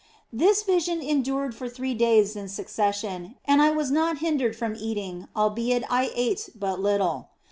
[0.33, 5.27] This vision endured for three days in succession, and I was not hindered from eating,
[5.35, 7.29] albeit I ate but little.